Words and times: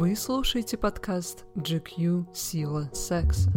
Вы 0.00 0.14
слушаете 0.14 0.76
подкаст 0.78 1.44
GQ 1.56 2.32
«Сила 2.32 2.88
секса». 2.92 3.50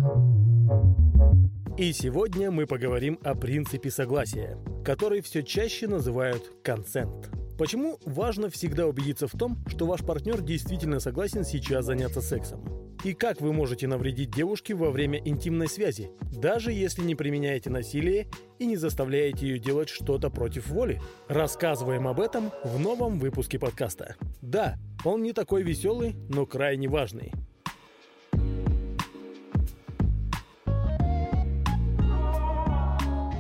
И 1.78 1.94
сегодня 1.94 2.50
мы 2.50 2.66
поговорим 2.66 3.20
о 3.24 3.36
принципе 3.36 3.92
согласия, 3.92 4.58
который 4.84 5.22
все 5.22 5.44
чаще 5.44 5.88
называют 5.88 6.52
консент. 6.64 7.30
Почему 7.60 8.00
важно 8.06 8.50
всегда 8.50 8.88
убедиться 8.88 9.28
в 9.28 9.34
том, 9.34 9.64
что 9.68 9.86
ваш 9.86 10.02
партнер 10.02 10.42
действительно 10.42 11.00
согласен 11.00 11.44
сейчас 11.44 11.86
заняться 11.86 12.22
сексом? 12.22 12.66
И 13.04 13.14
как 13.16 13.42
вы 13.42 13.52
можете 13.52 13.88
навредить 13.88 14.30
девушке 14.30 14.76
во 14.76 14.92
время 14.92 15.20
интимной 15.26 15.68
связи, 15.68 16.12
даже 16.32 16.72
если 16.72 17.02
не 17.02 17.16
применяете 17.16 17.72
насилие 17.72 18.28
и 18.60 18.66
не 18.68 18.78
заставляете 18.78 19.48
ее 19.48 19.58
делать 19.58 19.90
что-то 19.90 20.30
против 20.30 20.68
воли? 20.68 21.02
Рассказываем 21.28 22.08
об 22.08 22.20
этом 22.20 22.52
в 22.64 22.80
новом 22.80 23.18
выпуске 23.18 23.58
подкаста. 23.58 24.18
Да, 24.44 24.78
он 25.04 25.24
не 25.24 25.34
такой 25.34 25.64
веселый, 25.64 26.16
но 26.30 26.46
крайне 26.46 26.88
важный. 26.88 27.32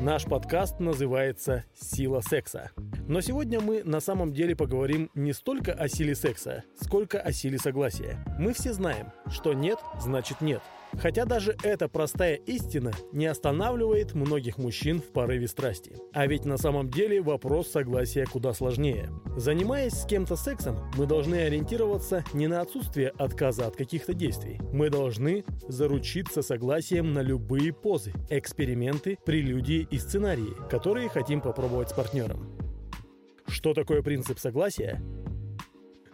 Наш 0.01 0.25
подкаст 0.25 0.79
называется 0.79 1.65
«Сила 1.75 2.21
секса». 2.21 2.71
Но 3.11 3.19
сегодня 3.19 3.59
мы 3.59 3.83
на 3.83 3.99
самом 3.99 4.31
деле 4.31 4.55
поговорим 4.55 5.11
не 5.15 5.33
столько 5.33 5.73
о 5.73 5.89
силе 5.89 6.15
секса, 6.15 6.63
сколько 6.79 7.19
о 7.19 7.33
силе 7.33 7.57
согласия. 7.57 8.23
Мы 8.39 8.53
все 8.53 8.71
знаем, 8.71 9.11
что 9.27 9.51
нет 9.51 9.79
значит 9.99 10.39
нет– 10.39 10.61
Хотя 10.99 11.25
даже 11.25 11.55
эта 11.63 11.87
простая 11.87 12.35
истина 12.35 12.91
не 13.11 13.25
останавливает 13.25 14.13
многих 14.13 14.57
мужчин 14.57 14.99
в 14.99 15.11
порыве 15.11 15.47
страсти. 15.47 15.95
А 16.13 16.27
ведь 16.27 16.45
на 16.45 16.57
самом 16.57 16.89
деле 16.89 17.21
вопрос 17.21 17.71
согласия 17.71 18.25
куда 18.25 18.53
сложнее. 18.53 19.09
Занимаясь 19.37 19.93
с 19.93 20.05
кем-то 20.05 20.35
сексом, 20.35 20.91
мы 20.97 21.05
должны 21.05 21.35
ориентироваться 21.35 22.23
не 22.33 22.47
на 22.47 22.61
отсутствие 22.61 23.09
отказа 23.09 23.67
от 23.67 23.75
каких-то 23.75 24.13
действий. 24.13 24.59
Мы 24.73 24.89
должны 24.89 25.45
заручиться 25.67 26.41
согласием 26.41 27.13
на 27.13 27.21
любые 27.21 27.71
позы, 27.71 28.13
эксперименты, 28.29 29.17
прелюдии 29.25 29.87
и 29.89 29.97
сценарии, 29.97 30.55
которые 30.69 31.09
хотим 31.09 31.41
попробовать 31.41 31.89
с 31.89 31.93
партнером. 31.93 32.60
Что 33.51 33.73
такое 33.73 34.01
принцип 34.01 34.39
согласия? 34.39 35.01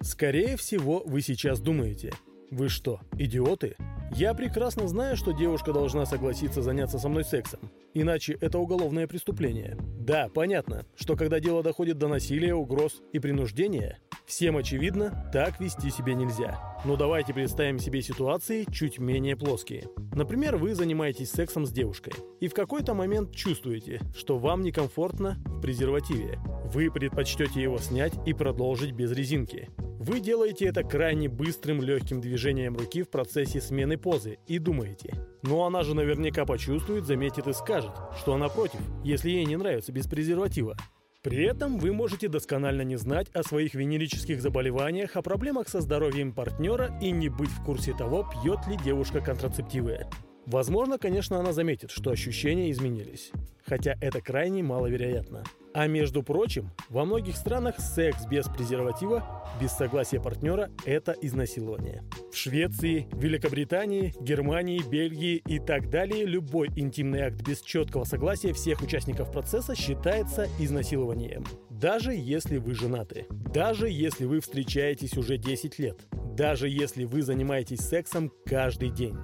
Скорее 0.02 0.58
всего, 0.58 1.04
вы 1.06 1.22
сейчас 1.22 1.60
думаете, 1.60 2.12
вы 2.50 2.68
что, 2.68 3.00
идиоты? 3.18 3.76
Я 4.16 4.34
прекрасно 4.34 4.88
знаю, 4.88 5.16
что 5.18 5.34
девушка 5.34 5.72
должна 5.72 6.06
согласиться 6.06 6.64
заняться 6.64 6.98
со 6.98 7.10
мной 7.10 7.24
сексом, 7.24 7.60
иначе 7.94 8.38
это 8.42 8.58
уголовное 8.58 9.06
преступление. 9.06 9.78
Да, 9.80 10.30
понятно, 10.34 10.86
что 10.96 11.16
когда 11.16 11.40
дело 11.40 11.62
доходит 11.62 12.00
до 12.00 12.08
насилия, 12.08 12.56
угроз 12.56 13.02
и 13.14 13.20
принуждения, 13.20 14.00
всем 14.26 14.58
очевидно, 14.58 15.30
так 15.32 15.60
вести 15.60 15.92
себя 15.92 16.16
нельзя. 16.16 16.60
Но 16.86 16.96
давайте 16.96 17.34
представим 17.34 17.78
себе 17.78 18.02
ситуации 18.02 18.66
чуть 18.72 18.98
менее 18.98 19.36
плоские. 19.36 19.90
Например, 20.16 20.58
вы 20.58 20.74
занимаетесь 20.74 21.32
сексом 21.32 21.66
с 21.68 21.72
девушкой 21.72 22.14
и 22.40 22.48
в 22.48 22.54
какой-то 22.54 22.96
момент 22.96 23.36
чувствуете, 23.36 24.02
что 24.16 24.40
вам 24.40 24.64
некомфортно 24.64 25.38
в 25.46 25.62
презервативе. 25.62 26.40
Вы 26.74 26.92
предпочтете 26.92 27.62
его 27.62 27.78
снять 27.78 28.14
и 28.26 28.34
продолжить 28.34 28.92
без 28.92 29.14
резинки. 29.14 29.70
Вы 29.78 30.20
делаете 30.20 30.66
это 30.66 30.84
крайне 30.84 31.30
быстрым 31.30 31.82
легким 31.82 32.20
движением 32.20 32.76
руки 32.76 33.04
в 33.04 33.10
процессе 33.10 33.62
смены 33.62 33.98
позы 33.98 34.38
и 34.48 34.60
думаете, 34.60 35.14
ну 35.44 35.64
она 35.64 35.84
же 35.84 35.96
наверняка 35.96 36.46
почувствует, 36.46 37.06
заметит 37.06 37.48
и 37.48 37.54
скажет, 37.54 37.92
что 38.20 38.34
она 38.34 38.50
против, 38.50 38.82
если 39.06 39.30
ей 39.30 39.46
не 39.46 39.56
нравится 39.56 39.94
без 39.94 40.08
презерватива. 40.08 40.76
При 41.24 41.46
этом 41.46 41.80
вы 41.80 41.94
можете 41.94 42.28
досконально 42.28 42.82
не 42.82 42.98
знать 42.98 43.30
о 43.30 43.44
своих 43.44 43.74
венерических 43.74 44.42
заболеваниях, 44.42 45.16
о 45.16 45.22
проблемах 45.22 45.70
со 45.70 45.80
здоровьем 45.80 46.34
партнера 46.34 47.00
и 47.02 47.12
не 47.12 47.30
быть 47.30 47.50
в 47.50 47.64
курсе 47.64 47.94
того, 47.94 48.30
пьет 48.30 48.68
ли 48.68 48.76
девушка 48.84 49.22
контрацептивы. 49.22 50.06
Возможно, 50.46 50.98
конечно, 50.98 51.40
она 51.40 51.54
заметит, 51.54 51.92
что 51.92 52.12
ощущения 52.12 52.72
изменились, 52.72 53.32
хотя 53.66 53.96
это 54.02 54.20
крайне 54.20 54.64
маловероятно. 54.64 55.46
А 55.78 55.86
между 55.86 56.24
прочим, 56.24 56.72
во 56.90 57.06
многих 57.06 57.36
странах 57.36 57.80
секс 57.80 58.26
без 58.26 58.48
презерватива, 58.48 59.46
без 59.62 59.72
согласия 59.74 60.20
партнера– 60.20 60.72
это 60.88 61.12
изнасилование. 61.22 62.04
В 62.32 62.36
Швеции, 62.36 63.08
Великобритании, 63.14 64.12
Германии, 64.20 64.82
Бельгии 64.82 65.36
и 65.36 65.60
так 65.60 65.92
далее 65.92 66.26
любой 66.26 66.70
интимный 66.76 67.22
акт 67.22 67.44
без 67.48 67.62
четкого 67.62 68.06
согласия 68.06 68.54
всех 68.54 68.82
участников 68.82 69.32
процесса 69.32 69.76
считается 69.76 70.48
изнасилованием. 70.58 71.46
Даже 71.70 72.12
если 72.12 72.58
вы 72.58 72.74
женаты. 72.74 73.28
Даже 73.30 73.88
если 73.88 74.26
вы 74.26 74.40
встречаетесь 74.40 75.16
уже 75.16 75.38
10 75.38 75.78
лет. 75.78 76.08
Даже 76.36 76.70
если 76.70 77.04
вы 77.04 77.22
занимаетесь 77.22 77.82
сексом 77.82 78.32
каждый 78.48 78.90
день. 78.90 79.16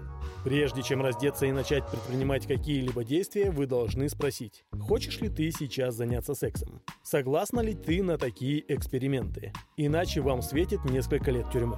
Прежде 0.43 0.83
чем 0.83 1.01
раздеться 1.01 1.45
и 1.45 1.51
начать 1.51 1.89
предпринимать 1.89 2.45
какие-либо 2.45 3.05
действия, 3.05 3.49
вы 3.49 3.65
должны 3.65 4.09
спросить, 4.09 4.65
хочешь 4.77 5.21
ли 5.21 5.29
ты 5.29 5.51
сейчас 5.51 5.95
заняться 5.95 6.33
сексом? 6.33 6.81
Согласна 7.01 7.61
ли 7.61 7.73
ты 7.73 8.03
на 8.03 8.17
такие 8.17 8.63
эксперименты? 8.73 9.53
Иначе 9.77 10.19
вам 10.19 10.41
светит 10.41 10.83
несколько 10.83 11.31
лет 11.31 11.49
тюрьмы. 11.51 11.77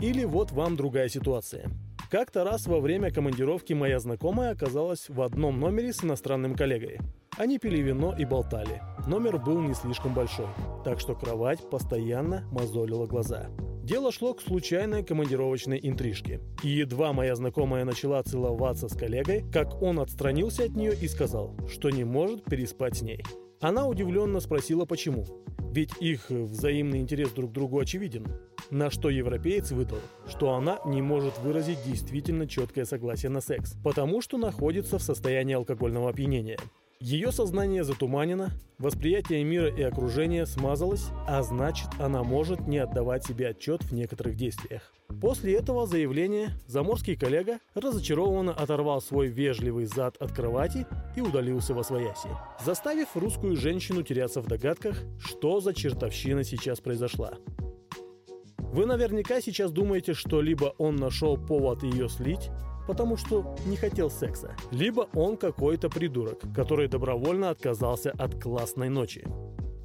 Или 0.00 0.24
вот 0.24 0.50
вам 0.50 0.74
другая 0.74 1.08
ситуация. 1.08 1.70
Как-то 2.10 2.44
раз 2.44 2.66
во 2.66 2.80
время 2.80 3.10
командировки 3.10 3.72
моя 3.72 4.00
знакомая 4.00 4.52
оказалась 4.52 5.08
в 5.08 5.22
одном 5.22 5.58
номере 5.60 5.92
с 5.92 6.04
иностранным 6.04 6.56
коллегой. 6.56 6.98
Они 7.36 7.58
пили 7.58 7.78
вино 7.78 8.14
и 8.16 8.24
болтали. 8.24 8.82
Номер 9.06 9.38
был 9.38 9.60
не 9.60 9.74
слишком 9.74 10.12
большой, 10.12 10.46
так 10.84 11.00
что 11.00 11.14
кровать 11.14 11.68
постоянно 11.70 12.46
мозолила 12.50 13.06
глаза. 13.06 13.48
Дело 13.84 14.12
шло 14.12 14.32
к 14.32 14.40
случайной 14.40 15.04
командировочной 15.04 15.78
интрижке. 15.82 16.40
И 16.62 16.68
едва 16.68 17.12
моя 17.12 17.34
знакомая 17.36 17.84
начала 17.84 18.22
целоваться 18.22 18.88
с 18.88 18.96
коллегой, 18.96 19.44
как 19.52 19.82
он 19.82 20.00
отстранился 20.00 20.64
от 20.64 20.70
нее 20.70 20.94
и 20.98 21.06
сказал, 21.06 21.54
что 21.68 21.90
не 21.90 22.02
может 22.02 22.44
переспать 22.44 22.96
с 22.96 23.02
ней. 23.02 23.22
Она 23.60 23.86
удивленно 23.86 24.40
спросила, 24.40 24.86
почему. 24.86 25.26
Ведь 25.70 25.90
их 26.00 26.30
взаимный 26.30 27.00
интерес 27.00 27.30
друг 27.32 27.50
к 27.50 27.52
другу 27.52 27.78
очевиден. 27.78 28.26
На 28.70 28.90
что 28.90 29.10
европеец 29.10 29.70
выдал, 29.72 30.00
что 30.26 30.54
она 30.54 30.80
не 30.86 31.02
может 31.02 31.38
выразить 31.40 31.84
действительно 31.84 32.48
четкое 32.48 32.86
согласие 32.86 33.28
на 33.28 33.42
секс, 33.42 33.74
потому 33.84 34.22
что 34.22 34.38
находится 34.38 34.96
в 34.96 35.02
состоянии 35.02 35.56
алкогольного 35.56 36.08
опьянения. 36.08 36.56
Ее 37.04 37.32
сознание 37.32 37.84
затуманено, 37.84 38.52
восприятие 38.78 39.44
мира 39.44 39.68
и 39.68 39.82
окружения 39.82 40.46
смазалось, 40.46 41.08
а 41.28 41.42
значит 41.42 41.88
она 41.98 42.22
может 42.22 42.66
не 42.66 42.78
отдавать 42.78 43.26
себе 43.26 43.48
отчет 43.48 43.82
в 43.82 43.92
некоторых 43.92 44.36
действиях. 44.36 44.90
После 45.20 45.54
этого 45.54 45.86
заявления 45.86 46.58
заморский 46.66 47.14
коллега 47.14 47.58
разочарованно 47.74 48.54
оторвал 48.54 49.02
свой 49.02 49.26
вежливый 49.26 49.84
зад 49.84 50.16
от 50.16 50.32
кровати 50.32 50.86
и 51.14 51.20
удалился 51.20 51.74
во 51.74 51.84
свояси, 51.84 52.30
заставив 52.64 53.14
русскую 53.16 53.54
женщину 53.54 54.02
теряться 54.02 54.40
в 54.40 54.46
догадках, 54.46 54.96
что 55.20 55.60
за 55.60 55.74
чертовщина 55.74 56.42
сейчас 56.42 56.80
произошла. 56.80 57.34
Вы 58.56 58.86
наверняка 58.86 59.42
сейчас 59.42 59.72
думаете, 59.72 60.14
что 60.14 60.40
либо 60.40 60.74
он 60.78 60.96
нашел 60.96 61.36
повод 61.36 61.82
ее 61.82 62.08
слить, 62.08 62.50
потому 62.86 63.16
что 63.16 63.56
не 63.66 63.76
хотел 63.76 64.10
секса, 64.10 64.56
либо 64.70 65.08
он 65.14 65.36
какой-то 65.36 65.88
придурок, 65.88 66.40
который 66.54 66.88
добровольно 66.88 67.50
отказался 67.50 68.12
от 68.12 68.40
классной 68.40 68.88
ночи. 68.88 69.24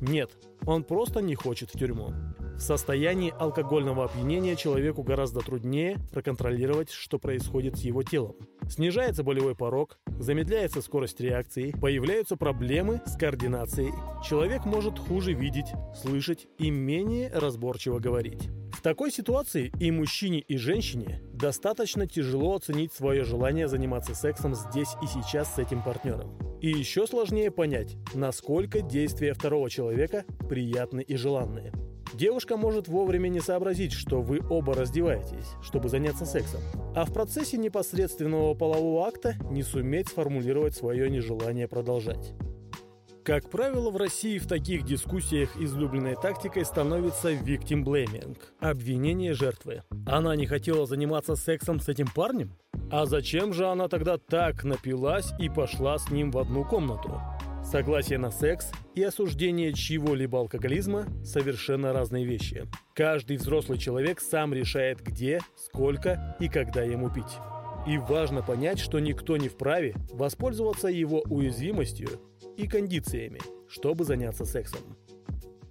Нет, 0.02 0.32
он 0.66 0.84
просто 0.84 1.22
не 1.22 1.36
хочет 1.36 1.70
в 1.74 1.78
тюрьму. 1.78 2.14
В 2.56 2.62
состоянии 2.62 3.34
алкогольного 3.38 4.06
опьянения 4.06 4.56
человеку 4.56 5.02
гораздо 5.02 5.40
труднее 5.40 5.98
проконтролировать, 6.12 6.92
что 6.92 7.18
происходит 7.18 7.78
с 7.78 7.82
его 7.82 8.04
телом. 8.04 8.36
Снижается 8.70 9.24
болевой 9.24 9.56
порог, 9.56 9.98
замедляется 10.20 10.82
скорость 10.82 11.22
реакции, 11.22 11.72
появляются 11.72 12.36
проблемы 12.36 13.02
с 13.06 13.18
координацией. 13.18 13.94
Человек 14.28 14.66
может 14.66 15.00
хуже 15.00 15.34
видеть, 15.34 15.68
слышать 15.96 16.48
и 16.58 16.70
менее 16.70 17.32
разборчиво 17.34 18.00
говорить. 18.00 18.50
В 18.74 18.82
такой 18.82 19.12
ситуации 19.12 19.72
и 19.80 19.90
мужчине, 19.90 20.40
и 20.40 20.58
женщине 20.58 21.22
достаточно 21.40 22.06
тяжело 22.06 22.56
оценить 22.56 22.94
свое 22.94 23.24
желание 23.24 23.68
заниматься 23.68 24.14
сексом 24.14 24.56
здесь 24.56 24.90
и 25.02 25.08
сейчас 25.08 25.56
с 25.56 25.60
этим 25.60 25.82
партнером. 25.82 26.38
И 26.60 26.70
еще 26.70 27.08
сложнее 27.08 27.50
понять, 27.50 27.96
насколько 28.14 28.82
действия 28.82 29.34
второго 29.34 29.70
человека 29.70 30.26
приятны 30.50 31.02
и 31.02 31.16
желанные. 31.16 31.72
Девушка 32.14 32.58
может 32.58 32.88
вовремя 32.88 33.30
не 33.30 33.40
сообразить, 33.40 33.94
что 33.94 34.22
вы 34.22 34.42
оба 34.50 34.74
раздеваетесь, 34.74 35.48
чтобы 35.62 35.88
заняться 35.88 36.26
сексом, 36.26 36.60
а 36.96 37.06
в 37.06 37.14
процессе 37.14 37.58
непосредственного 37.58 38.56
полового 38.56 39.08
акта 39.08 39.36
не 39.50 39.64
суметь 39.64 40.10
сформулировать 40.10 40.76
свое 40.76 41.10
нежелание 41.10 41.68
продолжать. 41.68 42.34
Как 43.24 43.50
правило, 43.50 43.92
в 43.92 43.98
России 43.98 44.40
в 44.40 44.48
таких 44.48 44.84
дискуссиях 44.84 45.56
излюбленной 45.56 46.16
тактикой 46.16 46.66
становится 46.66 47.32
victim 47.32 47.84
blaming– 47.84 48.38
обвинение 48.60 49.34
жертвы. 49.34 49.84
Она 50.12 50.36
не 50.36 50.48
хотела 50.48 50.88
заниматься 50.88 51.36
сексом 51.36 51.80
с 51.80 51.88
этим 51.88 52.08
парнем? 52.08 52.58
А 52.92 53.06
зачем 53.06 53.54
же 53.54 53.68
она 53.68 53.88
тогда 53.88 54.18
так 54.18 54.64
напилась 54.64 55.34
и 55.38 55.50
пошла 55.50 56.00
с 56.00 56.10
ним 56.10 56.32
в 56.32 56.40
одну 56.40 56.66
комнату? 56.66 57.22
Согласие 57.64 58.18
на 58.18 58.32
секс 58.32 58.72
и 58.96 59.04
осуждение 59.04 59.72
чьего-либо 59.72 60.40
алкоголизма– 60.40 61.06
совершенно 61.24 61.94
разные 61.94 62.26
вещи. 62.26 62.66
Каждый 62.96 63.38
взрослый 63.38 63.78
человек 63.78 64.20
сам 64.20 64.52
решает, 64.52 65.00
где, 65.00 65.42
сколько 65.56 66.36
и 66.40 66.50
когда 66.50 66.82
ему 66.82 67.12
пить. 67.12 67.38
И 67.86 68.00
важно 68.00 68.42
понять, 68.42 68.80
что 68.80 68.98
никто 69.00 69.38
не 69.38 69.48
вправе 69.48 69.94
воспользоваться 70.12 70.88
его 70.88 71.22
уязвимостью 71.30 72.10
и 72.58 72.68
кондициями, 72.68 73.42
чтобы 73.68 74.06
заняться 74.06 74.46
сексом. 74.46 74.82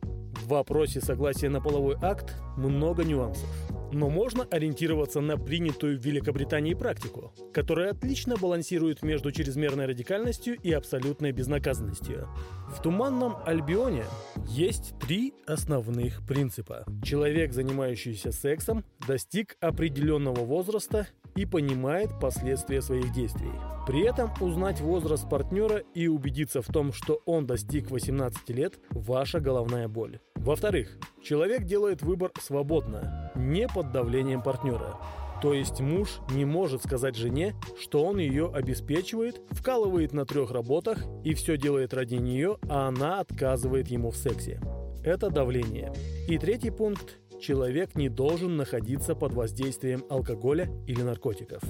В 0.02 0.46
вопросе 0.46 1.00
согласия 1.00 1.48
на 1.48 1.60
половой 1.60 1.96
акт 2.00 2.36
много 2.56 3.02
нюансов– 3.02 3.48
но 3.92 4.08
можно 4.08 4.44
ориентироваться 4.44 5.20
на 5.20 5.36
принятую 5.36 5.98
в 5.98 6.04
Великобритании 6.04 6.74
практику, 6.74 7.32
которая 7.52 7.92
отлично 7.92 8.36
балансирует 8.36 9.02
между 9.02 9.32
чрезмерной 9.32 9.86
радикальностью 9.86 10.56
и 10.56 10.72
абсолютной 10.72 11.32
безнаказанностью. 11.32 12.28
В 12.74 12.82
Туманном 12.82 13.36
Альбионе 13.44 14.04
есть 14.46 14.94
три 15.00 15.34
основных 15.46 16.26
принципа. 16.26 16.84
Человек, 17.02 17.52
занимающийся 17.52 18.32
сексом, 18.32 18.84
достиг 19.06 19.56
определенного 19.60 20.44
возраста 20.44 21.06
и 21.36 21.46
понимает 21.46 22.10
последствия 22.20 22.82
своих 22.82 23.12
действий. 23.12 23.52
При 23.86 24.04
этом 24.04 24.32
узнать 24.40 24.80
возраст 24.80 25.28
партнера 25.28 25.78
и 25.94 26.08
убедиться 26.08 26.62
в 26.62 26.66
том, 26.66 26.92
что 26.92 27.22
он 27.26 27.46
достиг 27.46 27.90
18 27.90 28.50
лет– 28.50 28.78
ваша 28.90 29.40
головная 29.40 29.88
боль. 29.88 30.20
Во-вторых, 30.38 30.98
человек 31.22 31.64
делает 31.64 32.02
выбор 32.02 32.30
свободно, 32.40 33.32
не 33.34 33.68
под 33.68 33.92
давлением 33.92 34.42
партнера. 34.42 34.96
То 35.42 35.52
есть 35.52 35.80
муж 35.80 36.18
не 36.30 36.44
может 36.44 36.82
сказать 36.82 37.16
жене, 37.16 37.54
что 37.78 38.04
он 38.04 38.18
ее 38.18 38.50
обеспечивает, 38.52 39.40
вкалывает 39.50 40.12
на 40.12 40.24
трех 40.24 40.50
работах 40.50 40.98
и 41.22 41.34
все 41.34 41.56
делает 41.56 41.92
ради 41.94 42.16
нее, 42.16 42.58
а 42.68 42.88
она 42.88 43.20
отказывает 43.20 43.88
ему 43.88 44.10
в 44.10 44.16
сексе. 44.16 44.60
Это 45.04 45.30
давление. 45.30 45.92
И 46.28 46.38
третий 46.38 46.70
пункт– 46.70 47.18
человек 47.40 47.94
не 47.94 48.08
должен 48.08 48.56
находиться 48.56 49.14
под 49.14 49.32
воздействием 49.32 50.04
алкоголя 50.10 50.68
или 50.86 51.02
наркотиков. 51.02 51.62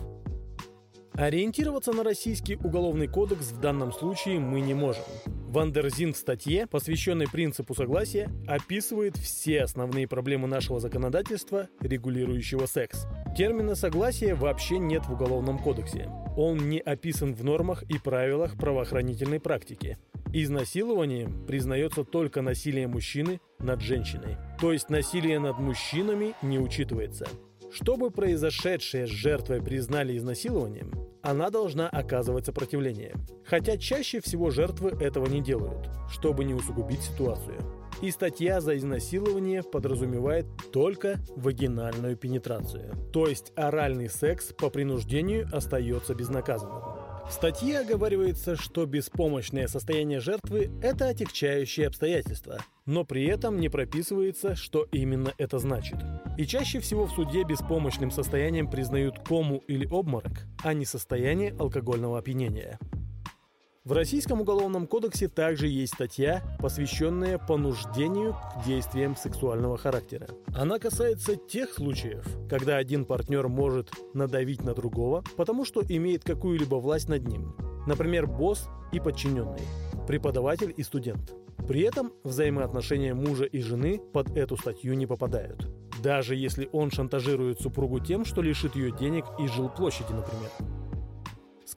Ориентироваться 1.12 1.92
на 1.92 2.04
российский 2.04 2.56
уголовный 2.56 3.08
кодекс 3.08 3.50
в 3.50 3.60
данном 3.60 3.92
случае 3.92 4.40
мы 4.40 4.60
не 4.60 4.74
можем. 4.74 5.04
Wonderzine 5.48 6.12
в 6.12 6.16
статье, 6.18 6.66
посвященной 6.66 7.26
принципу 7.26 7.74
согласия, 7.74 8.30
описывает 8.46 9.16
все 9.16 9.62
основные 9.62 10.06
проблемы 10.06 10.46
нашего 10.46 10.78
законодательства, 10.78 11.68
регулирующего 11.80 12.66
секс. 12.66 13.06
Термина 13.34 13.74
«согласие» 13.74 14.34
вообще 14.34 14.78
нет 14.78 15.06
в 15.06 15.12
Уголовном 15.14 15.58
кодексе. 15.58 16.10
Он 16.36 16.68
не 16.68 16.80
описан 16.80 17.34
в 17.34 17.42
нормах 17.44 17.82
и 17.84 17.98
правилах 17.98 18.58
правоохранительной 18.58 19.40
практики. 19.40 19.96
Изнасилованием 20.34 21.46
признается 21.46 22.04
только 22.04 22.42
насилие 22.42 22.86
мужчины 22.86 23.40
над 23.58 23.80
женщиной. 23.80 24.36
То 24.60 24.74
есть 24.74 24.90
насилие 24.90 25.38
над 25.38 25.58
мужчинами 25.58 26.34
не 26.42 26.58
учитывается. 26.58 27.26
Чтобы 27.72 28.10
произошедшее 28.10 29.06
с 29.06 29.10
жертвой 29.10 29.62
признали 29.62 30.16
изнасилованием, 30.16 30.92
она 31.28 31.50
должна 31.50 31.90
оказывать 31.90 32.46
сопротивление. 32.46 33.14
Хотя 33.44 33.76
чаще 33.76 34.20
всего 34.20 34.50
жертвы 34.50 34.90
этого 34.98 35.26
не 35.26 35.42
делают, 35.42 35.90
чтобы 36.10 36.44
не 36.44 36.54
усугубить 36.54 37.02
ситуацию. 37.02 37.58
И 38.00 38.10
статья 38.10 38.60
за 38.60 38.78
изнасилование 38.78 39.62
подразумевает 39.62 40.46
только 40.72 41.20
вагинальную 41.36 42.16
пенетрацию. 42.16 42.94
То 43.12 43.26
есть 43.26 43.52
оральный 43.56 44.08
секс 44.08 44.54
по 44.54 44.70
принуждению 44.70 45.48
остается 45.52 46.14
безнаказанным. 46.14 46.82
В 47.28 47.32
статье 47.32 47.80
оговаривается, 47.80 48.56
что 48.56 48.86
беспомощное 48.86 49.69
состояние 49.69 50.19
жертвы– 50.19 50.70
это 50.82 51.08
отягчающее 51.08 51.86
обстоятельство, 51.86 52.58
но 52.86 53.04
при 53.04 53.26
этом 53.26 53.60
не 53.60 53.69
прописывается, 53.69 54.56
что 54.56 54.88
именно 54.92 55.34
это 55.36 55.58
значит. 55.58 55.98
И 56.38 56.46
чаще 56.46 56.80
всего 56.80 57.04
в 57.04 57.12
суде 57.12 57.44
беспомощным 57.44 58.10
состоянием 58.10 58.69
признают 58.69 59.19
кому 59.20 59.58
или 59.69 59.86
обморок, 59.86 60.46
а 60.64 60.72
не 60.72 60.86
состояние 60.86 61.54
алкогольного 61.58 62.19
опьянения. 62.19 62.78
В 63.88 63.93
Российском 63.93 64.43
уголовном 64.43 64.87
кодексе 64.87 65.29
также 65.29 65.67
есть 65.67 65.94
статья, 65.94 66.43
посвященная 66.61 67.38
понуждению 67.38 68.35
к 68.35 68.67
действиям 68.67 69.17
сексуального 69.17 69.79
характера. 69.79 70.29
Она 70.55 70.79
касается 70.79 71.37
тех 71.37 71.73
случаев, 71.73 72.23
когда 72.50 72.76
один 72.76 73.06
партнер 73.06 73.49
может 73.49 73.90
надавить 74.12 74.62
на 74.62 74.75
другого, 74.75 75.25
потому 75.38 75.64
что 75.64 75.81
имеет 75.81 76.23
какую-либо 76.23 76.75
власть 76.75 77.08
над 77.08 77.26
ним. 77.26 77.56
Например, 77.87 78.26
босс 78.26 78.69
и 78.93 79.00
подчиненный, 79.00 79.62
преподаватель 80.06 80.75
и 80.76 80.82
студент. 80.82 81.32
При 81.67 81.81
этом 81.81 82.12
взаимоотношения 82.25 83.14
мужа 83.14 83.44
и 83.44 83.62
жены 83.62 84.02
под 84.12 84.37
эту 84.37 84.58
статью 84.58 84.96
не 84.96 85.06
попадают. 85.06 85.67
Даже 86.02 86.37
если 86.37 86.69
он 86.73 86.90
шантажирует 86.90 87.62
супругу 87.62 88.00
тем, 88.00 88.26
что 88.26 88.43
лишит 88.43 88.76
ее 88.76 88.93
денег 88.93 89.25
и 89.38 89.46
жилплощади, 89.46 90.12
например. 90.12 90.77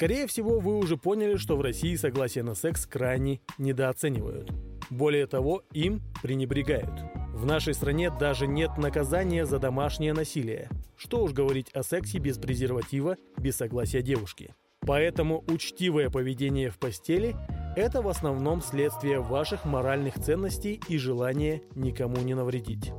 Скорее 0.02 0.26
всего, 0.26 0.60
вы 0.60 0.80
уже 0.80 0.98
поняли, 0.98 1.36
что 1.36 1.56
в 1.56 1.62
России 1.62 1.96
согласие 1.96 2.44
на 2.44 2.56
секс 2.56 2.88
крайне 2.88 3.40
недооценивают. 3.60 4.52
Более 4.90 5.28
того, 5.28 5.62
им 5.74 6.02
пренебрегают. 6.24 6.90
В 7.36 7.46
нашей 7.46 7.76
стране 7.76 8.10
даже 8.10 8.48
нет 8.48 8.80
наказания 8.80 9.46
за 9.46 9.60
домашнее 9.60 10.14
насилие. 10.14 10.72
Что 10.98 11.22
уж 11.22 11.34
говорить 11.34 11.70
о 11.76 11.84
сексе 11.84 12.18
без 12.18 12.40
презерватива, 12.40 13.16
без 13.38 13.58
согласия 13.58 14.02
девушки. 14.02 14.56
Поэтому 14.88 15.44
учтивое 15.48 16.10
поведение 16.10 16.72
в 16.72 16.80
постели– 16.80 17.36
это 17.76 18.02
в 18.02 18.08
основном 18.08 18.64
следствие 18.64 19.20
ваших 19.20 19.66
моральных 19.66 20.16
ценностей 20.16 20.82
и 20.88 20.98
желания 20.98 21.62
никому 21.76 22.18
не 22.24 22.34
навредить. 22.34 22.92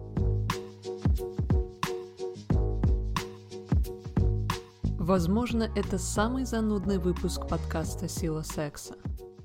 Возможно, 5.02 5.68
это 5.74 5.98
самый 5.98 6.44
занудный 6.44 6.98
выпуск 6.98 7.48
подкаста 7.48 8.08
«Сила 8.08 8.42
секса». 8.42 8.94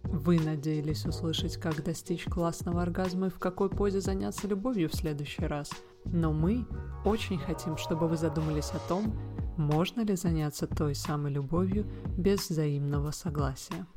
Вы 0.04 0.40
надеялись 0.40 1.04
услышать, 1.04 1.58
как 1.58 1.84
достичь 1.84 2.26
классного 2.26 2.84
оргазма 2.84 3.26
и 3.26 3.30
в 3.32 3.40
какой 3.40 3.72
позе 3.72 4.00
заняться 4.00 4.48
любовью 4.48 4.88
в 4.88 4.94
следующий 4.94 5.48
раз. 5.48 5.72
Но 6.06 6.32
мы 6.32 6.68
очень 7.04 7.40
хотим, 7.40 7.76
чтобы 7.76 8.08
вы 8.08 8.18
задумались 8.18 8.70
о 8.70 8.88
том, 8.88 9.20
можно 9.58 10.02
ли 10.02 10.16
заняться 10.16 10.68
той 10.68 10.94
самой 10.94 11.32
любовью 11.32 11.88
без 12.16 12.52
взаимного 12.52 13.10
согласия. 13.10 13.88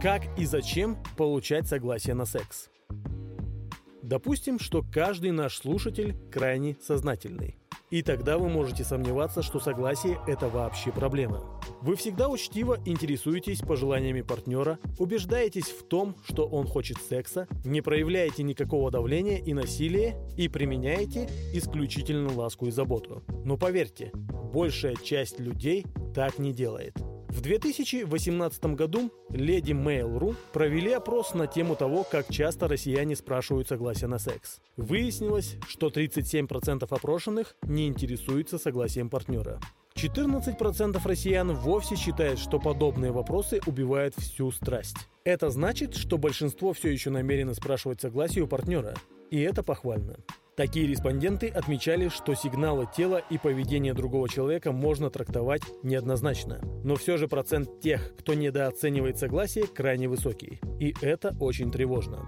Как 0.00 0.22
и 0.38 0.46
зачем 0.46 0.96
получать 1.18 1.68
согласие 1.68 2.14
на 2.14 2.24
секс? 2.24 2.70
Допустим, 4.04 4.58
что 4.58 4.82
каждый 4.82 5.30
наш 5.30 5.56
слушатель 5.56 6.14
крайне 6.30 6.76
сознательный. 6.82 7.56
И 7.88 8.02
тогда 8.02 8.36
вы 8.36 8.50
можете 8.50 8.84
сомневаться, 8.84 9.42
что 9.42 9.60
согласие– 9.60 10.18
это 10.26 10.50
вообще 10.50 10.92
проблема. 10.92 11.42
Вы 11.80 11.96
всегда 11.96 12.28
учтиво 12.28 12.78
интересуетесь 12.84 13.60
пожеланиями 13.60 14.20
партнера, 14.20 14.78
убеждаетесь 14.98 15.68
в 15.70 15.84
том, 15.84 16.16
что 16.26 16.46
он 16.46 16.66
хочет 16.66 16.98
секса, 16.98 17.48
не 17.64 17.80
проявляете 17.80 18.42
никакого 18.42 18.90
давления 18.90 19.38
и 19.38 19.54
насилия 19.54 20.18
и 20.36 20.48
применяете 20.48 21.30
исключительно 21.54 22.30
ласку 22.30 22.66
и 22.66 22.70
заботу. 22.70 23.22
Но 23.42 23.56
поверьте, 23.56 24.10
большая 24.12 24.96
часть 24.96 25.40
людей 25.40 25.86
так 26.14 26.38
не 26.38 26.52
делает– 26.52 26.98
в 27.34 27.40
2018 27.40 28.64
году 28.76 29.12
леди 29.28 29.72
Mail.ru 29.72 30.36
провели 30.52 30.92
опрос 30.92 31.34
на 31.34 31.48
тему 31.48 31.74
того, 31.74 32.04
как 32.04 32.28
часто 32.30 32.68
россияне 32.68 33.16
спрашивают 33.16 33.66
согласие 33.66 34.06
на 34.06 34.20
секс. 34.20 34.60
Выяснилось, 34.76 35.56
что 35.68 35.88
37% 35.88 36.86
опрошенных 36.88 37.56
не 37.62 37.88
интересуются 37.88 38.56
согласием 38.56 39.10
партнера. 39.10 39.60
14% 39.96 41.00
россиян 41.04 41.52
вовсе 41.54 41.96
считают, 41.96 42.38
что 42.38 42.60
подобные 42.60 43.10
вопросы 43.10 43.60
убивают 43.66 44.14
всю 44.16 44.52
страсть. 44.52 44.96
Это 45.24 45.50
значит, 45.50 45.96
что 45.96 46.18
большинство 46.18 46.72
все 46.72 46.92
еще 46.92 47.10
намерены 47.10 47.54
спрашивать 47.54 48.00
согласие 48.00 48.44
у 48.44 48.46
партнера. 48.46 48.94
И 49.30 49.40
это 49.40 49.64
похвально. 49.64 50.18
Такие 50.56 50.86
респонденты 50.86 51.48
отмечали, 51.48 52.08
что 52.08 52.34
сигналы 52.34 52.86
тела 52.96 53.20
и 53.28 53.38
поведение 53.38 53.92
другого 53.92 54.28
человека 54.28 54.70
можно 54.70 55.10
трактовать 55.10 55.62
неоднозначно. 55.82 56.60
Но 56.84 56.94
все 56.94 57.16
же 57.16 57.26
процент 57.26 57.80
тех, 57.80 58.14
кто 58.16 58.34
недооценивает 58.34 59.18
согласие, 59.18 59.66
крайне 59.66 60.08
высокий. 60.08 60.60
И 60.78 60.94
это 61.00 61.36
очень 61.40 61.72
тревожно. 61.72 62.24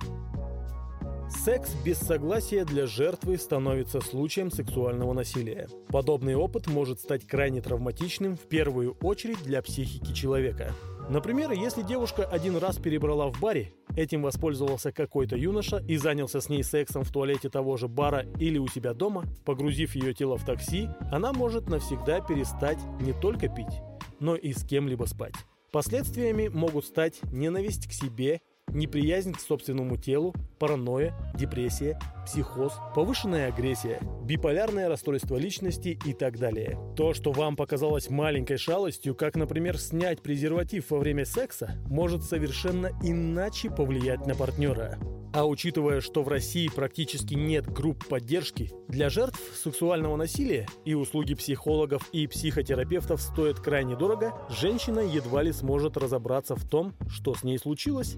Секс 1.28 1.72
без 1.84 1.98
согласия 1.98 2.64
для 2.64 2.86
жертвы 2.86 3.36
становится 3.36 4.00
случаем 4.00 4.50
сексуального 4.50 5.12
насилия. 5.12 5.68
Подобный 5.88 6.34
опыт 6.34 6.66
может 6.66 7.00
стать 7.00 7.26
крайне 7.26 7.60
травматичным 7.60 8.36
в 8.36 8.48
первую 8.48 8.96
очередь 9.02 9.42
для 9.44 9.62
психики 9.62 10.12
человека. 10.12 10.72
Например, 11.08 11.52
если 11.52 11.82
девушка 11.82 12.24
один 12.24 12.56
раз 12.56 12.78
перебрала 12.78 13.28
в 13.28 13.40
баре, 13.40 13.72
этим 13.96 14.22
воспользовался 14.22 14.92
какой-то 14.92 15.36
юноша 15.36 15.82
и 15.88 15.96
занялся 15.96 16.40
с 16.40 16.48
ней 16.48 16.62
сексом 16.62 17.02
в 17.02 17.10
туалете 17.10 17.48
того 17.48 17.76
же 17.76 17.88
бара 17.88 18.26
или 18.38 18.58
у 18.58 18.68
себя 18.68 18.94
дома, 18.94 19.24
погрузив 19.44 19.94
ее 19.94 20.14
тело 20.14 20.36
в 20.36 20.44
такси, 20.44 20.88
она 21.10 21.32
может 21.32 21.68
навсегда 21.68 22.20
перестать 22.20 22.78
не 23.00 23.12
только 23.12 23.48
пить, 23.48 23.80
но 24.20 24.36
и 24.36 24.52
с 24.52 24.64
кем-либо 24.64 25.04
спать. 25.04 25.34
Последствиями 25.72 26.48
могут 26.48 26.84
стать 26.84 27.20
ненависть 27.32 27.88
к 27.88 27.92
себе 27.92 28.40
неприязнь 28.76 29.32
к 29.32 29.40
собственному 29.40 29.96
телу, 29.96 30.34
паранойя, 30.58 31.14
депрессия, 31.34 31.98
психоз, 32.24 32.74
повышенная 32.94 33.48
агрессия, 33.48 34.00
биполярное 34.24 34.88
расстройство 34.88 35.36
личности 35.36 35.98
и 36.04 36.12
так 36.12 36.38
далее. 36.38 36.78
То, 36.96 37.14
что 37.14 37.32
вам 37.32 37.56
показалось 37.56 38.10
маленькой 38.10 38.58
шалостью, 38.58 39.14
как, 39.14 39.36
например, 39.36 39.78
снять 39.78 40.22
презерватив 40.22 40.90
во 40.90 40.98
время 40.98 41.24
секса, 41.24 41.76
может 41.86 42.22
совершенно 42.22 42.90
иначе 43.02 43.70
повлиять 43.70 44.26
на 44.26 44.34
партнера. 44.34 44.98
А 45.36 45.44
учитывая, 45.44 46.00
что 46.00 46.22
в 46.22 46.28
России 46.28 46.70
практически 46.74 47.34
нет 47.34 47.70
групп 47.70 48.06
поддержки, 48.06 48.72
для 48.88 49.10
жертв 49.10 49.38
сексуального 49.54 50.16
насилия 50.16 50.66
и 50.86 50.94
услуги 50.94 51.34
психологов 51.34 52.08
и 52.10 52.26
психотерапевтов 52.26 53.20
стоят 53.20 53.60
крайне 53.60 53.96
дорого, 53.96 54.32
женщина 54.48 55.00
едва 55.00 55.42
ли 55.42 55.52
сможет 55.52 55.98
разобраться 55.98 56.56
в 56.56 56.66
том, 56.66 56.94
что 57.08 57.34
с 57.34 57.42
ней 57.44 57.58
случилось, 57.58 58.16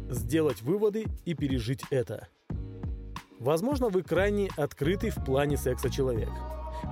сделать 0.49 0.63
выводы 0.63 1.07
и 1.27 1.35
пережить 1.35 1.83
это. 1.91 2.29
Возможно, 3.39 3.89
вы 3.89 4.03
крайне 4.03 4.49
открытый 4.57 5.11
в 5.11 5.23
плане 5.25 5.57
секса 5.57 5.91
человек. 5.91 6.31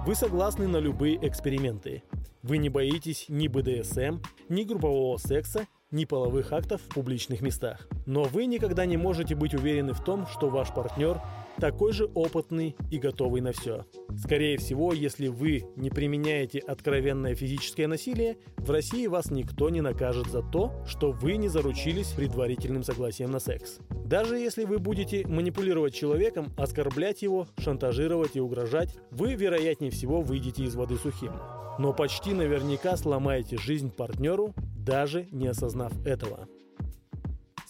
Вы 0.04 0.14
согласны 0.14 0.68
на 0.68 0.76
любые 0.76 1.16
эксперименты. 1.26 2.02
Вы 2.42 2.58
не 2.58 2.68
боитесь 2.68 3.26
ни 3.28 3.48
БДСМ, 3.48 4.20
ни 4.50 4.64
группового 4.64 5.16
секса, 5.16 5.66
ни 5.90 6.04
половых 6.04 6.52
актов 6.52 6.82
в 6.82 6.88
публичных 6.94 7.40
местах. 7.40 7.88
Но 8.04 8.24
вы 8.24 8.44
никогда 8.46 8.84
не 8.84 8.98
можете 8.98 9.34
быть 9.34 9.54
уверены 9.54 9.94
в 9.94 10.04
том, 10.04 10.26
что 10.26 10.50
ваш 10.50 10.72
партнер 10.74 11.20
такой 11.58 11.92
же 11.92 12.06
опытный 12.14 12.76
и 12.90 12.98
готовый 12.98 13.40
на 13.40 13.52
все. 13.52 13.84
Скорее 14.16 14.58
всего, 14.58 14.92
если 14.92 15.28
вы 15.28 15.64
не 15.76 15.90
применяете 15.90 16.58
откровенное 16.58 17.34
физическое 17.34 17.86
насилие, 17.86 18.36
в 18.56 18.70
России 18.70 19.06
вас 19.06 19.30
никто 19.30 19.70
не 19.70 19.80
накажет 19.80 20.28
за 20.28 20.42
то, 20.42 20.72
что 20.86 21.12
вы 21.12 21.36
не 21.36 21.48
заручились 21.48 22.12
предварительным 22.12 22.82
согласием 22.82 23.30
на 23.30 23.40
секс. 23.40 23.78
Даже 23.90 24.38
если 24.38 24.64
вы 24.64 24.78
будете 24.78 25.26
манипулировать 25.26 25.94
человеком, 25.94 26.52
оскорблять 26.56 27.22
его, 27.22 27.46
шантажировать 27.58 28.36
и 28.36 28.40
угрожать, 28.40 28.96
вы, 29.10 29.34
вероятнее 29.34 29.90
всего, 29.90 30.22
выйдете 30.22 30.64
из 30.64 30.74
воды 30.74 30.96
сухим. 30.96 31.32
Но 31.78 31.92
почти 31.92 32.32
наверняка 32.32 32.96
сломаете 32.96 33.58
жизнь 33.58 33.90
партнеру, 33.90 34.54
даже 34.76 35.26
не 35.30 35.48
осознав 35.48 35.92
этого. 36.06 36.48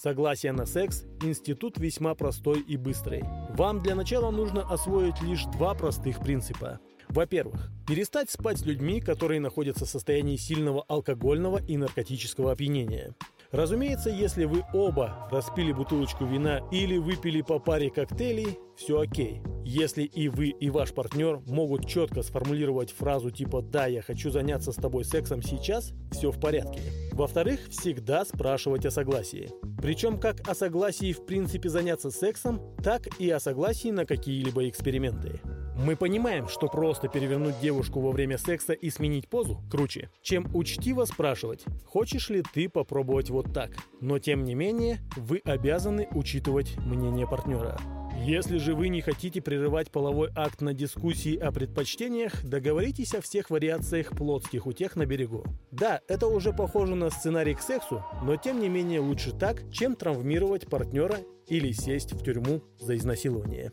Согласие 0.06 0.52
на 0.52 0.66
секс– 0.66 1.02
институт 1.22 1.78
весьма 1.78 2.14
простой 2.14 2.60
и 2.60 2.76
быстрый. 2.76 3.24
Вам 3.54 3.80
для 3.80 3.96
начала 3.96 4.30
нужно 4.30 4.62
освоить 4.62 5.20
лишь 5.20 5.42
два 5.46 5.74
простых 5.74 6.20
принципа. 6.20 6.78
Во-первых, 7.08 7.72
перестать 7.88 8.30
спать 8.30 8.58
с 8.58 8.64
людьми, 8.64 9.00
которые 9.00 9.40
находятся 9.40 9.84
в 9.84 9.88
состоянии 9.88 10.36
сильного 10.36 10.84
алкогольного 10.86 11.60
и 11.60 11.76
наркотического 11.76 12.52
опьянения. 12.52 13.16
Разумеется, 13.52 14.10
если 14.10 14.44
вы 14.44 14.64
оба 14.72 15.28
распили 15.30 15.72
бутылочку 15.72 16.24
вина 16.24 16.60
или 16.70 16.98
выпили 16.98 17.42
по 17.42 17.58
паре 17.58 17.90
коктейлей, 17.90 18.58
все 18.76 19.00
окей. 19.00 19.40
Если 19.64 20.04
и 20.04 20.28
вы, 20.28 20.48
и 20.48 20.70
ваш 20.70 20.92
партнер 20.92 21.40
могут 21.46 21.88
четко 21.88 22.22
сформулировать 22.22 22.92
фразу 22.92 23.30
типа 23.30 23.62
«Да, 23.62 23.86
я 23.86 24.02
хочу 24.02 24.30
заняться 24.30 24.72
с 24.72 24.76
тобой 24.76 25.04
сексом 25.04 25.42
сейчас», 25.42 25.92
все 26.12 26.30
в 26.30 26.38
порядке. 26.38 26.80
Во-вторых, 27.12 27.60
всегда 27.70 28.24
спрашивать 28.24 28.86
о 28.86 28.90
согласии. 28.90 29.50
Причем 29.80 30.18
как 30.18 30.48
о 30.48 30.54
согласии 30.54 31.12
в 31.12 31.26
принципе 31.26 31.68
заняться 31.68 32.10
сексом, 32.10 32.60
так 32.82 33.08
и 33.18 33.30
о 33.30 33.40
согласии 33.40 33.88
на 33.88 34.06
какие-либо 34.06 34.68
эксперименты. 34.68 35.40
Мы 35.78 35.94
понимаем, 35.94 36.48
что 36.48 36.68
просто 36.68 37.08
перевернуть 37.08 37.60
девушку 37.60 38.00
во 38.00 38.10
время 38.10 38.38
секса 38.38 38.72
и 38.72 38.88
сменить 38.88 39.28
позу 39.28 39.60
круче, 39.70 40.10
чем 40.22 40.48
учтиво 40.54 41.04
спрашивать, 41.04 41.64
хочешь 41.84 42.30
ли 42.30 42.42
ты 42.54 42.68
попробовать 42.68 43.28
вот 43.28 43.52
так. 43.52 43.70
Но 44.00 44.18
тем 44.18 44.44
не 44.44 44.54
менее, 44.54 45.00
вы 45.16 45.42
обязаны 45.44 46.08
учитывать 46.12 46.76
мнение 46.78 47.26
партнера. 47.26 47.78
Если 48.24 48.56
же 48.56 48.74
вы 48.74 48.88
не 48.88 49.02
хотите 49.02 49.42
прерывать 49.42 49.90
половой 49.90 50.30
акт 50.34 50.62
на 50.62 50.72
дискуссии 50.72 51.36
о 51.36 51.52
предпочтениях, 51.52 52.42
договоритесь 52.42 53.14
о 53.14 53.20
всех 53.20 53.50
вариациях 53.50 54.10
плотских 54.10 54.66
утех 54.66 54.96
на 54.96 55.04
берегу. 55.04 55.44
Да, 55.70 56.00
это 56.08 56.26
уже 56.26 56.54
похоже 56.54 56.94
на 56.94 57.10
сценарий 57.10 57.54
к 57.54 57.60
сексу, 57.60 58.02
но 58.22 58.36
тем 58.36 58.60
не 58.60 58.70
менее 58.70 59.00
лучше 59.00 59.32
так, 59.32 59.70
чем 59.70 59.94
травмировать 59.94 60.66
партнера 60.66 61.18
или 61.46 61.70
сесть 61.72 62.14
в 62.14 62.24
тюрьму 62.24 62.62
за 62.78 62.96
изнасилование. 62.96 63.72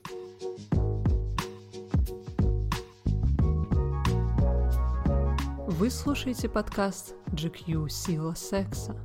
Вы 5.80 5.90
слушаете 5.90 6.50
подкаст 6.50 7.16
GQ 7.32 7.90
«Сила 7.90 8.36
секса». 8.36 8.96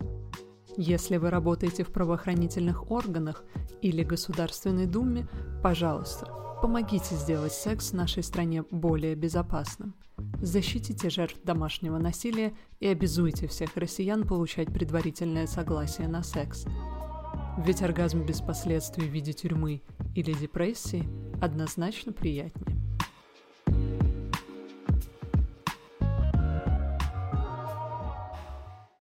Если 0.76 1.16
вы 1.16 1.30
работаете 1.30 1.82
в 1.82 1.90
правоохранительных 1.90 2.90
органах 2.90 3.42
или 3.80 4.02
Государственной 4.02 4.84
Думе, 4.84 5.26
пожалуйста, 5.62 6.26
помогите 6.60 7.14
сделать 7.14 7.54
секс 7.54 7.92
в 7.92 7.94
нашей 7.94 8.22
стране 8.22 8.64
более 8.70 9.14
безопасным. 9.14 9.94
Защитите 10.42 11.08
жертв 11.08 11.40
домашнего 11.42 11.96
насилия 11.96 12.54
и 12.80 12.87
обязуйте 12.87 13.46
всех 13.46 13.75
россиян 13.75 14.28
получать 14.28 14.68
предварительное 14.68 15.46
согласие 15.46 16.06
на 16.06 16.22
секс. 16.22 16.66
Ведь 17.64 17.80
оргазм 17.80 18.26
без 18.26 18.42
последствий 18.42 19.08
в 19.08 19.10
виде 19.10 19.32
тюрьмы 19.32 19.80
или 20.14 20.34
депрессии 20.34 21.08
однозначно 21.40 22.12
приятнее. 22.12 22.77